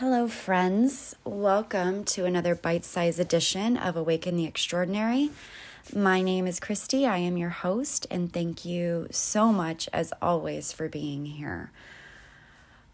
[0.00, 1.16] Hello, friends.
[1.24, 5.30] Welcome to another bite sized edition of Awaken the Extraordinary.
[5.92, 7.04] My name is Christy.
[7.04, 11.72] I am your host, and thank you so much, as always, for being here.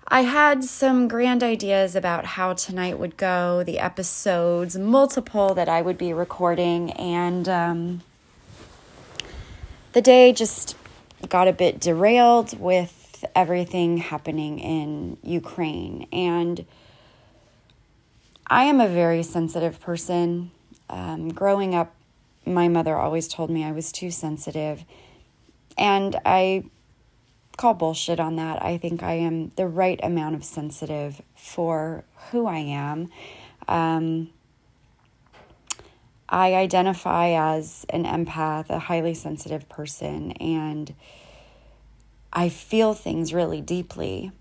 [0.09, 5.83] I had some grand ideas about how tonight would go, the episodes, multiple that I
[5.83, 8.03] would be recording, and um,
[9.93, 10.75] the day just
[11.29, 16.09] got a bit derailed with everything happening in Ukraine.
[16.11, 16.65] And
[18.47, 20.51] I am a very sensitive person.
[20.91, 21.95] Um, growing up,
[22.45, 24.85] my mother always told me I was too sensitive.
[25.79, 26.65] And I
[27.57, 28.63] call bullshit on that.
[28.63, 33.09] I think I am the right amount of sensitive for who I am.
[33.67, 34.31] Um,
[36.29, 40.95] I identify as an empath, a highly sensitive person, and
[42.33, 44.33] I feel things really deeply.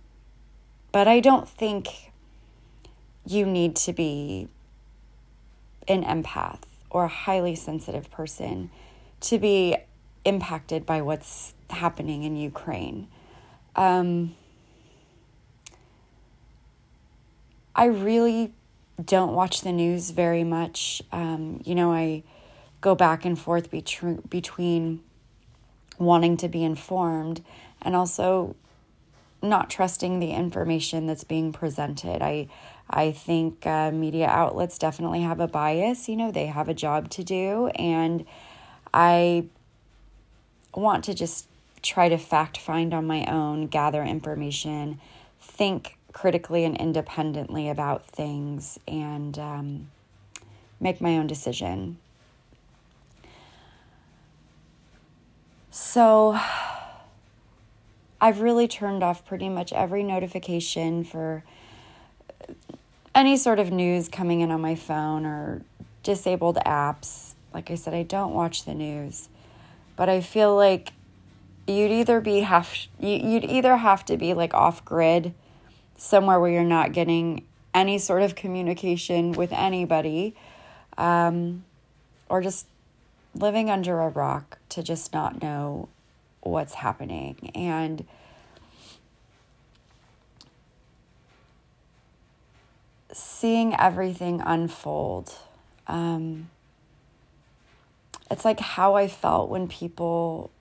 [0.91, 2.12] But I don't think
[3.26, 4.48] you need to be
[5.88, 8.70] an empath or a highly sensitive person
[9.21, 9.76] to be
[10.26, 13.07] impacted by what's happening in Ukraine.
[13.76, 14.35] Um,
[17.76, 18.54] I really
[19.04, 21.01] don't watch the news very much.
[21.12, 22.24] Um, you know, I
[22.82, 25.01] go back and forth between between
[25.98, 27.44] wanting to be informed
[27.82, 28.55] and also
[29.41, 32.21] not trusting the information that's being presented.
[32.21, 32.48] I
[32.96, 36.08] I think uh, media outlets definitely have a bias.
[36.08, 38.24] You know, they have a job to do, and
[38.94, 39.46] I
[40.76, 41.48] want to just
[41.82, 45.02] try to fact find on my own, gather information,
[45.41, 49.90] think critically and independently about things, and um,
[50.80, 51.98] make my own decision.
[55.72, 56.40] So,
[58.22, 61.44] I've really turned off pretty much every notification for
[63.16, 65.62] any sort of news coming in on my phone or
[66.02, 67.34] disabled apps.
[67.53, 69.30] Like I said, I don't watch the news,
[69.96, 70.94] but I feel like
[71.68, 75.34] you'd either be have you'd either have to be like off grid
[75.97, 80.35] somewhere where you're not getting any sort of communication with anybody
[80.97, 81.63] um,
[82.29, 82.68] or just
[83.35, 85.88] living under a rock to just not know
[86.41, 88.06] what's happening and
[93.13, 95.34] seeing everything unfold.
[95.88, 96.50] Um,
[98.29, 100.51] it's like how I felt when people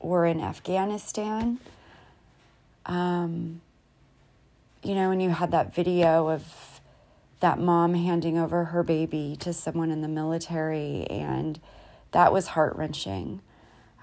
[0.00, 1.58] were in Afghanistan.
[2.86, 3.60] Um,
[4.82, 6.80] you know, when you had that video of
[7.40, 11.60] that mom handing over her baby to someone in the military, and
[12.12, 13.40] that was heart wrenching.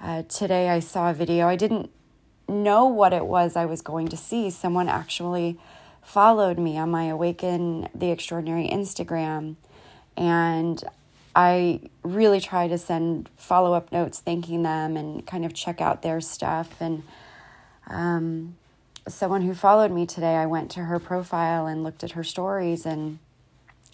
[0.01, 1.47] Uh, today I saw a video.
[1.47, 1.91] I didn't
[2.47, 4.49] know what it was I was going to see.
[4.49, 5.59] Someone actually
[6.03, 9.55] followed me on my Awaken the Extraordinary Instagram.
[10.17, 10.83] And
[11.35, 16.01] I really try to send follow up notes thanking them and kind of check out
[16.01, 16.81] their stuff.
[16.81, 17.03] And
[17.87, 18.55] um,
[19.07, 22.85] someone who followed me today, I went to her profile and looked at her stories,
[22.85, 23.19] and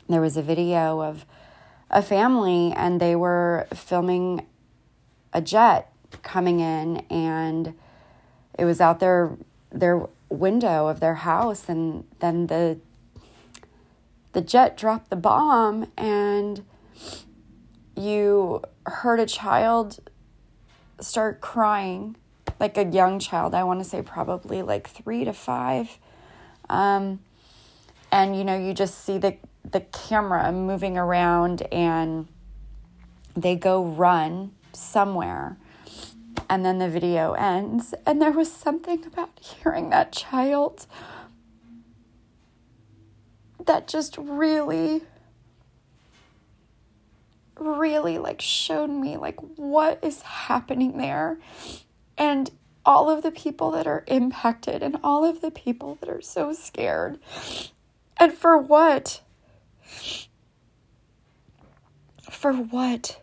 [0.10, 1.26] there was a video of
[1.92, 4.46] a family, and they were filming
[5.34, 5.92] a jet
[6.24, 7.74] coming in, and
[8.58, 9.32] it was out there
[9.72, 12.80] their window of their house and then the
[14.34, 16.64] the jet dropped the bomb and
[17.96, 20.00] you heard a child
[21.00, 22.16] start crying
[22.60, 25.98] like a young child i want to say probably like 3 to 5
[26.70, 27.20] um,
[28.12, 29.38] and you know you just see the
[29.72, 32.28] the camera moving around and
[33.36, 35.58] they go run somewhere
[36.50, 37.94] and then the video ends.
[38.06, 40.88] And there was something about hearing that child
[43.66, 45.02] that just really,
[47.60, 51.38] really like showed me like what is happening there.
[52.18, 52.50] And
[52.86, 56.54] all of the people that are impacted and all of the people that are so
[56.54, 57.20] scared.
[58.16, 59.22] And for what?
[62.32, 63.22] For what?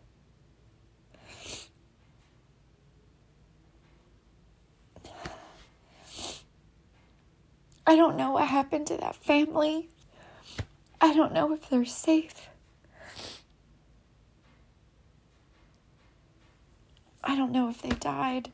[7.87, 9.89] I don't know what happened to that family.
[11.01, 12.49] I don't know if they're safe.
[17.23, 18.51] I don't know if they died.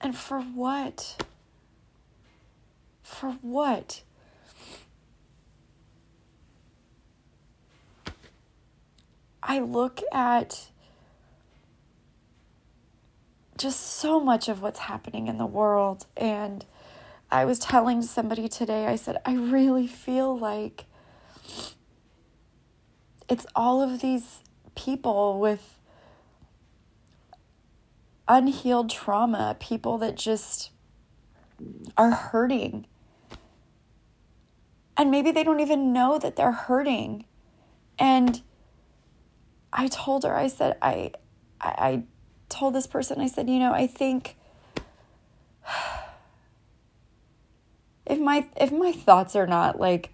[0.00, 1.24] And for what?
[3.02, 4.02] For what?
[9.42, 10.68] I look at
[13.58, 16.06] just so much of what's happening in the world.
[16.16, 16.64] And
[17.30, 20.84] I was telling somebody today, I said, I really feel like
[23.28, 24.42] it's all of these
[24.74, 25.78] people with
[28.28, 30.70] unhealed trauma, people that just
[31.96, 32.86] are hurting.
[34.96, 37.24] And maybe they don't even know that they're hurting.
[37.98, 38.42] And
[39.72, 41.12] I told her, I said, I,
[41.60, 42.02] I,
[42.52, 44.36] told this person, I said, you know, I think
[48.06, 50.12] if my if my thoughts are not like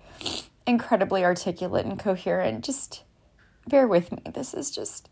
[0.67, 3.02] incredibly articulate and coherent, just
[3.67, 4.23] bear with me.
[4.32, 5.08] This is just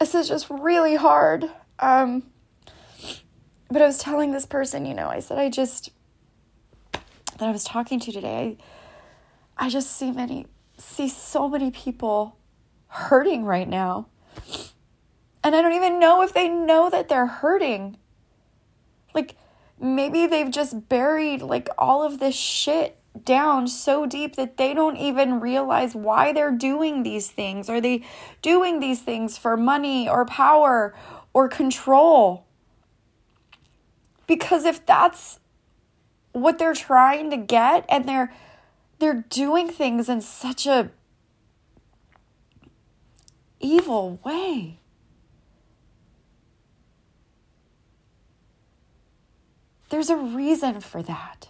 [0.00, 1.50] this is just really hard.
[1.78, 2.24] Um
[3.70, 5.90] but I was telling this person, you know, I said I just
[6.92, 8.58] that I was talking to today,
[9.56, 10.46] I, I just see many
[10.78, 12.36] see so many people
[12.88, 14.06] hurting right now.
[15.44, 17.96] And I don't even know if they know that they're hurting.
[19.14, 19.36] Like
[19.80, 24.96] maybe they've just buried like all of this shit down so deep that they don't
[24.96, 27.68] even realize why they're doing these things.
[27.68, 28.04] Are they
[28.40, 30.94] doing these things for money or power
[31.32, 32.46] or control?
[34.26, 35.40] Because if that's
[36.32, 38.32] what they're trying to get and they're
[38.98, 40.90] they're doing things in such a
[43.60, 44.78] evil way.
[49.92, 51.48] There's a reason for that.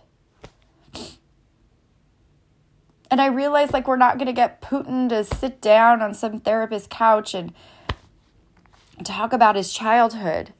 [3.08, 6.40] And I realize like we're not going to get Putin to sit down on some
[6.40, 7.52] therapist couch and
[9.04, 10.52] talk about his childhood.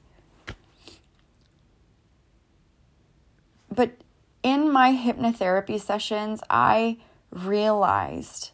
[3.69, 3.97] But
[4.45, 6.99] in my hypnotherapy sessions, I
[7.33, 8.53] realized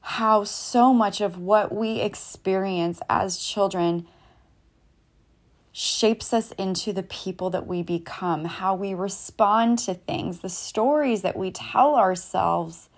[0.00, 4.06] how so much of what we experience as children
[5.72, 11.22] shapes us into the people that we become, how we respond to things, the stories
[11.22, 12.90] that we tell ourselves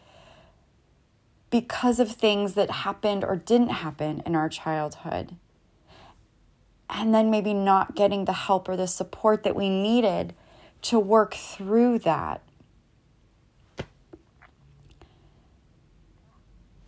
[1.50, 5.36] because of things that happened or didn't happen in our childhood.
[6.90, 10.34] And then maybe not getting the help or the support that we needed
[10.82, 12.42] to work through that.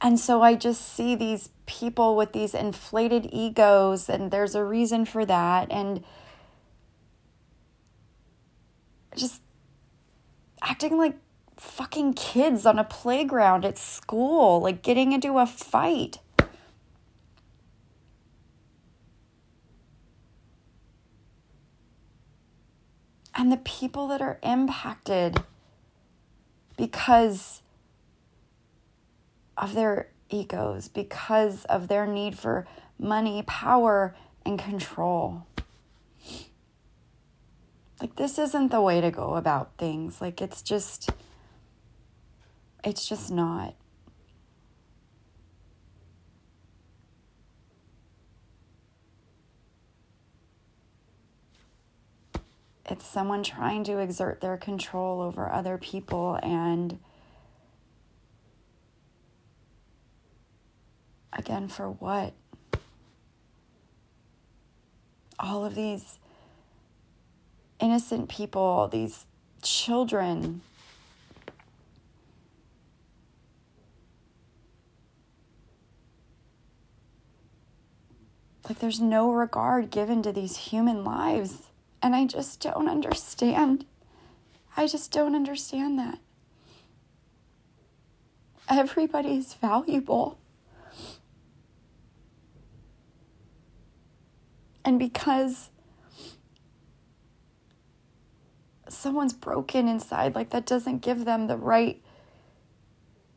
[0.00, 5.04] And so I just see these people with these inflated egos, and there's a reason
[5.04, 5.68] for that.
[5.70, 6.04] And
[9.16, 9.40] just
[10.62, 11.16] acting like
[11.56, 16.18] fucking kids on a playground at school, like getting into a fight.
[23.34, 25.42] And the people that are impacted
[26.76, 27.62] because
[29.56, 32.66] of their egos, because of their need for
[32.98, 34.14] money, power,
[34.44, 35.46] and control.
[38.00, 40.20] Like, this isn't the way to go about things.
[40.20, 41.10] Like, it's just,
[42.84, 43.74] it's just not.
[52.88, 57.00] It's someone trying to exert their control over other people and
[61.46, 62.34] Again, for what?
[65.38, 66.18] All of these
[67.78, 69.26] innocent people, these
[69.62, 70.62] children.
[78.68, 81.68] Like, there's no regard given to these human lives.
[82.02, 83.86] And I just don't understand.
[84.76, 86.18] I just don't understand that.
[88.68, 90.38] Everybody is valuable.
[94.86, 95.70] And because
[98.88, 102.00] someone's broken inside, like that doesn't give them the right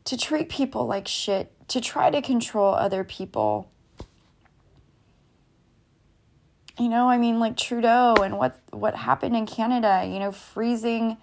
[0.04, 3.68] to treat people like shit, to try to control other people.
[6.78, 11.16] You know, I mean like Trudeau and what what happened in Canada, you know, freezing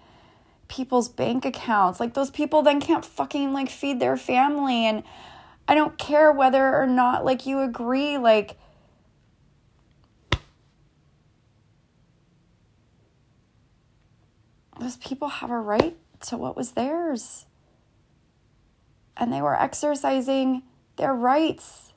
[0.68, 2.00] people's bank accounts.
[2.00, 5.02] Like those people then can't fucking like feed their family and
[5.66, 8.58] I don't care whether or not like you agree like
[14.78, 17.46] those people have a right to what was theirs.
[19.16, 20.62] And they were exercising
[20.96, 21.92] their rights.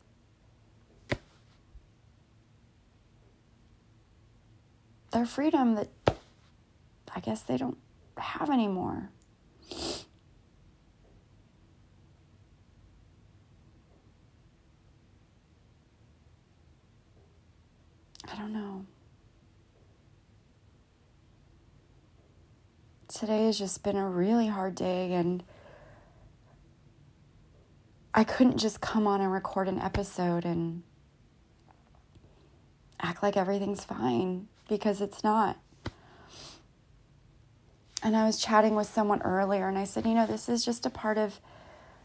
[5.11, 5.89] Their freedom that
[7.13, 7.77] I guess they don't
[8.17, 9.09] have anymore.
[18.31, 18.85] I don't know.
[23.13, 25.43] Today has just been a really hard day and
[28.13, 30.83] I couldn't just come on and record an episode and
[32.99, 35.57] act like everything's fine because it's not.
[38.03, 40.85] And I was chatting with someone earlier and I said, you know, this is just
[40.85, 41.39] a part of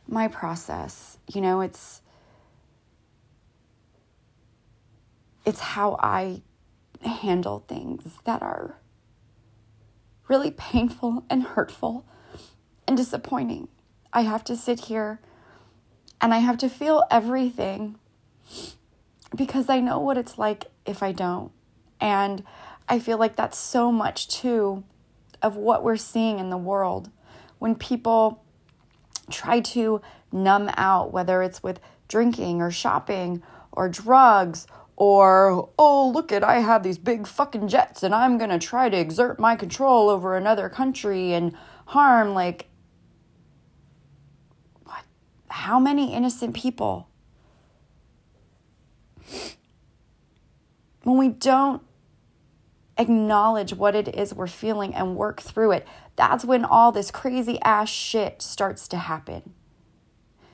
[0.06, 1.18] my process.
[1.32, 2.02] You know, it's
[5.44, 6.42] it's how I
[7.02, 8.76] handle things that are
[10.28, 12.04] really painful and hurtful
[12.86, 13.68] and disappointing.
[14.12, 15.20] I have to sit here
[16.20, 17.98] and I have to feel everything
[19.34, 21.52] because I know what it's like if I don't.
[22.00, 22.44] And
[22.88, 24.84] I feel like that's so much too
[25.42, 27.10] of what we're seeing in the world
[27.58, 28.42] when people
[29.30, 30.00] try to
[30.32, 33.42] numb out, whether it's with drinking or shopping
[33.72, 34.66] or drugs
[34.96, 38.96] or, oh, look at, I have these big fucking jets and I'm gonna try to
[38.96, 41.54] exert my control over another country and
[41.86, 42.32] harm.
[42.32, 42.68] Like,
[44.84, 45.04] what?
[45.48, 47.08] How many innocent people?
[51.02, 51.82] When we don't
[52.96, 55.86] acknowledge what it is we're feeling and work through it,
[56.16, 59.52] that's when all this crazy ass shit starts to happen.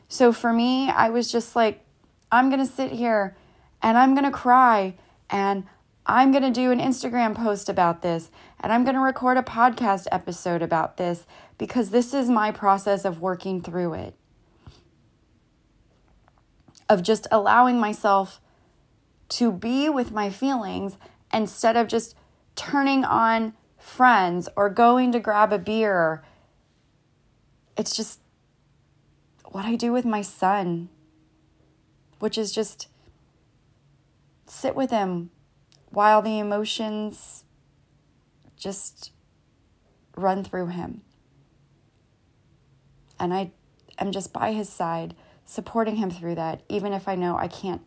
[0.08, 1.84] So for me, I was just like,
[2.32, 3.36] I'm gonna sit here
[3.82, 4.94] and I'm going to cry
[5.28, 5.64] and
[6.06, 9.42] I'm going to do an Instagram post about this and I'm going to record a
[9.42, 11.26] podcast episode about this
[11.58, 14.14] because this is my process of working through it.
[16.88, 18.40] Of just allowing myself
[19.30, 20.98] to be with my feelings
[21.32, 22.14] instead of just
[22.54, 26.22] turning on friends or going to grab a beer.
[27.76, 28.20] It's just
[29.46, 30.88] what I do with my son,
[32.18, 32.88] which is just
[34.52, 35.30] sit with him
[35.88, 37.44] while the emotions
[38.56, 39.10] just
[40.14, 41.00] run through him.
[43.18, 43.52] And I
[43.98, 45.14] am just by his side,
[45.46, 47.82] supporting him through that, even if I know I can't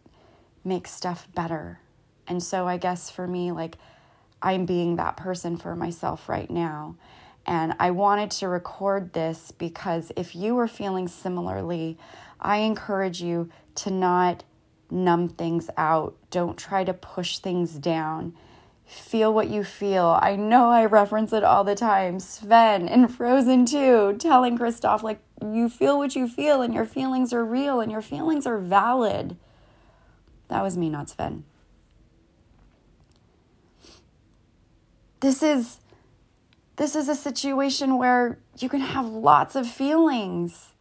[0.63, 1.81] make stuff better.
[2.27, 3.77] And so I guess for me, like,
[4.41, 6.95] I'm being that person for myself right now.
[7.45, 11.99] And I wanted to record this because if you are feeling similarly,
[12.39, 14.43] I encourage you to not
[14.89, 16.15] numb things out.
[16.29, 18.33] Don't try to push things down.
[18.85, 20.19] Feel what you feel.
[20.21, 22.19] I know I reference it all the time.
[22.19, 27.33] Sven in Frozen 2 telling Kristoff, like, you feel what you feel and your feelings
[27.33, 29.37] are real and your feelings are valid.
[30.47, 31.43] That was me, not Sven.
[35.19, 35.79] This is
[36.75, 40.73] this is a situation where you can have lots of feelings.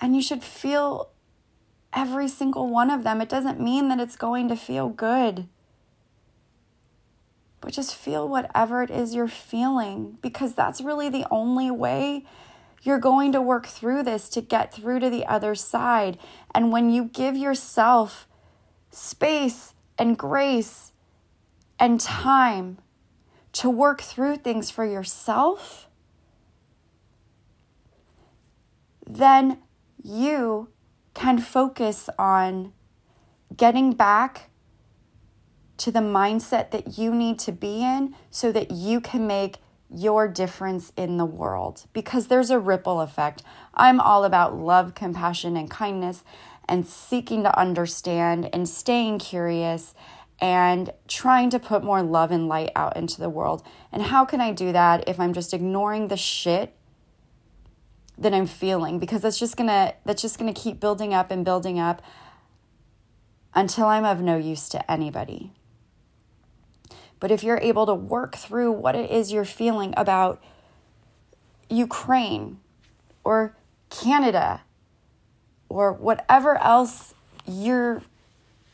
[0.00, 1.10] And you should feel
[1.96, 3.20] every single one of them.
[3.20, 5.48] It doesn't mean that it's going to feel good.
[7.62, 12.24] But just feel whatever it is you're feeling because that's really the only way
[12.82, 16.18] you're going to work through this to get through to the other side.
[16.54, 18.28] And when you give yourself
[18.90, 20.92] space and grace
[21.80, 22.78] and time
[23.52, 25.88] to work through things for yourself,
[29.08, 29.58] then
[30.02, 30.68] you
[31.16, 32.74] can focus on
[33.56, 34.50] getting back
[35.78, 39.56] to the mindset that you need to be in so that you can make
[39.90, 43.42] your difference in the world because there's a ripple effect.
[43.72, 46.22] I'm all about love, compassion, and kindness
[46.68, 49.94] and seeking to understand and staying curious
[50.38, 53.62] and trying to put more love and light out into the world.
[53.90, 56.76] And how can I do that if I'm just ignoring the shit
[58.18, 61.30] that I'm feeling because that's just going to that's just going to keep building up
[61.30, 62.02] and building up
[63.54, 65.52] until I'm of no use to anybody.
[67.20, 70.42] But if you're able to work through what it is you're feeling about
[71.68, 72.58] Ukraine
[73.24, 73.56] or
[73.90, 74.62] Canada
[75.68, 77.14] or whatever else
[77.46, 78.02] you're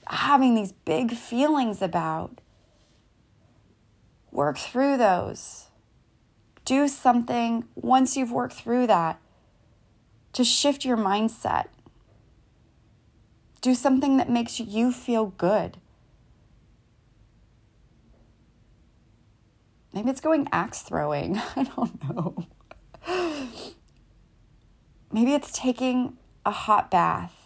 [0.06, 2.40] having these big feelings about,
[4.30, 5.68] work through those.
[6.64, 9.20] Do something once you've worked through that
[10.32, 11.66] to shift your mindset.
[13.60, 15.78] Do something that makes you feel good.
[19.92, 21.36] Maybe it's going axe throwing.
[21.56, 22.46] I don't know.
[25.12, 27.42] Maybe it's taking a hot bath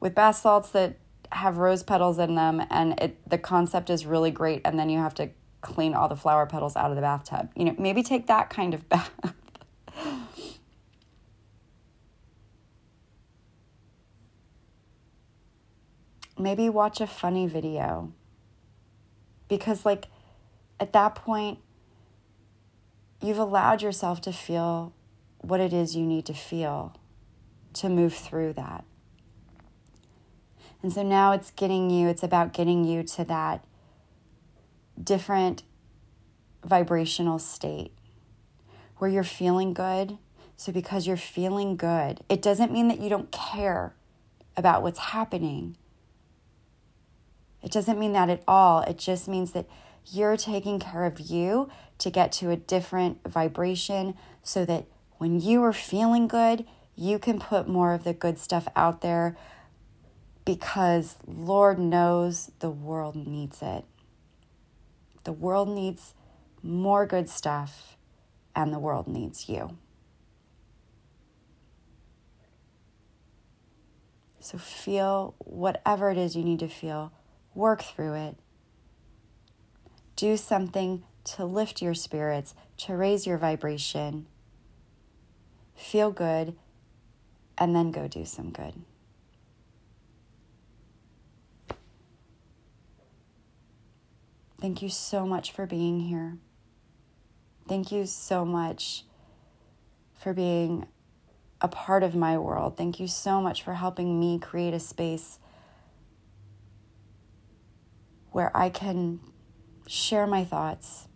[0.00, 0.96] with bath salts that
[1.32, 4.98] have rose petals in them and it the concept is really great and then you
[4.98, 7.50] have to clean all the flower petals out of the bathtub.
[7.54, 9.12] You know, maybe take that kind of bath.
[16.40, 18.12] Maybe watch a funny video.
[19.48, 20.06] Because, like,
[20.78, 21.58] at that point,
[23.20, 24.92] you've allowed yourself to feel
[25.38, 26.94] what it is you need to feel
[27.72, 28.84] to move through that.
[30.82, 33.64] And so now it's getting you, it's about getting you to that
[35.02, 35.62] different
[36.64, 37.92] vibrational state
[38.98, 40.18] where you're feeling good.
[40.56, 43.94] So, because you're feeling good, it doesn't mean that you don't care
[44.58, 45.78] about what's happening.
[47.62, 48.80] It doesn't mean that at all.
[48.82, 49.66] It just means that
[50.06, 54.86] you're taking care of you to get to a different vibration so that
[55.18, 56.64] when you are feeling good,
[56.96, 59.36] you can put more of the good stuff out there
[60.44, 63.84] because Lord knows the world needs it.
[65.24, 66.14] The world needs
[66.62, 67.96] more good stuff,
[68.54, 69.76] and the world needs you.
[74.40, 77.12] So feel whatever it is you need to feel,
[77.54, 78.36] work through it.
[80.16, 84.26] Do something to lift your spirits, to raise your vibration.
[85.74, 86.56] Feel good,
[87.56, 88.74] and then go do some good.
[94.60, 96.36] Thank you so much for being here.
[97.66, 99.04] Thank you so much
[100.12, 100.86] for being
[101.62, 102.76] a part of my world.
[102.76, 105.38] Thank you so much for helping me create a space
[108.30, 109.20] where I can
[109.86, 111.08] share my thoughts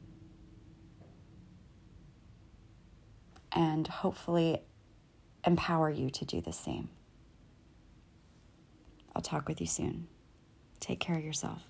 [3.52, 4.62] and hopefully
[5.46, 6.88] empower you to do the same.
[9.14, 10.08] I'll talk with you soon.
[10.80, 11.62] Take care of yourself.